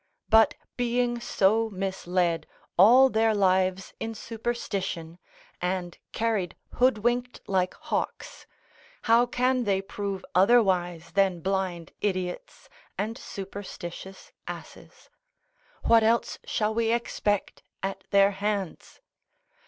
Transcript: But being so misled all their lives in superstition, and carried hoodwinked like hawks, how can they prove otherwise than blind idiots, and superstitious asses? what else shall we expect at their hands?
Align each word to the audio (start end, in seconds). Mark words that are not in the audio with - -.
But 0.29 0.55
being 0.77 1.19
so 1.19 1.69
misled 1.69 2.47
all 2.75 3.07
their 3.07 3.35
lives 3.35 3.93
in 3.99 4.15
superstition, 4.15 5.19
and 5.61 5.95
carried 6.11 6.55
hoodwinked 6.79 7.41
like 7.45 7.75
hawks, 7.75 8.47
how 9.03 9.27
can 9.27 9.63
they 9.63 9.79
prove 9.79 10.25
otherwise 10.33 11.11
than 11.11 11.39
blind 11.41 11.91
idiots, 12.01 12.67
and 12.97 13.15
superstitious 13.15 14.31
asses? 14.47 15.11
what 15.83 16.01
else 16.01 16.39
shall 16.45 16.73
we 16.73 16.91
expect 16.91 17.61
at 17.83 18.03
their 18.09 18.31
hands? 18.31 19.01